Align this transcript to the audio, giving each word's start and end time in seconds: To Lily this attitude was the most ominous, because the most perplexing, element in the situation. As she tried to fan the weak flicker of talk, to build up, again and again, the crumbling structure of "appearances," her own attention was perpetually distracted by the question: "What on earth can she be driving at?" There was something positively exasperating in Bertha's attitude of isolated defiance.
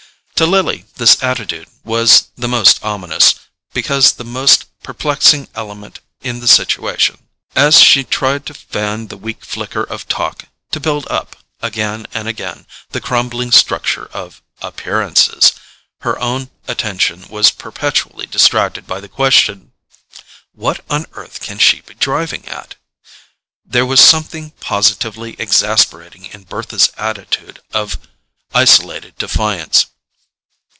To 0.35 0.47
Lily 0.47 0.85
this 0.95 1.21
attitude 1.21 1.67
was 1.83 2.29
the 2.35 2.47
most 2.47 2.83
ominous, 2.83 3.35
because 3.75 4.13
the 4.13 4.23
most 4.23 4.65
perplexing, 4.81 5.47
element 5.53 5.99
in 6.23 6.39
the 6.39 6.47
situation. 6.47 7.27
As 7.55 7.79
she 7.79 8.03
tried 8.03 8.47
to 8.47 8.55
fan 8.55 9.09
the 9.09 9.17
weak 9.17 9.45
flicker 9.45 9.83
of 9.83 10.07
talk, 10.07 10.45
to 10.71 10.79
build 10.79 11.05
up, 11.11 11.35
again 11.61 12.07
and 12.11 12.27
again, 12.27 12.65
the 12.89 12.99
crumbling 12.99 13.51
structure 13.51 14.07
of 14.13 14.41
"appearances," 14.63 15.53
her 15.99 16.17
own 16.19 16.49
attention 16.67 17.27
was 17.29 17.51
perpetually 17.51 18.25
distracted 18.25 18.87
by 18.87 18.99
the 18.99 19.07
question: 19.07 19.73
"What 20.53 20.83
on 20.89 21.05
earth 21.13 21.39
can 21.39 21.59
she 21.59 21.81
be 21.81 21.93
driving 21.93 22.47
at?" 22.47 22.73
There 23.63 23.85
was 23.85 24.01
something 24.03 24.49
positively 24.59 25.35
exasperating 25.37 26.25
in 26.25 26.45
Bertha's 26.45 26.91
attitude 26.97 27.61
of 27.73 27.99
isolated 28.55 29.15
defiance. 29.19 29.85